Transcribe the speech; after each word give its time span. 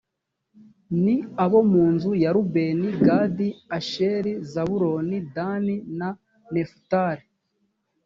ni 1.03 1.15
abo 1.43 1.59
mu 1.71 1.83
nzu 1.93 2.11
ya 2.23 2.29
rubeni, 2.35 2.87
gadi, 3.05 3.49
asheri, 3.77 4.33
zabuloni, 4.51 5.17
dani 5.35 5.75
na 5.97 6.09
nefutali. 6.53 7.25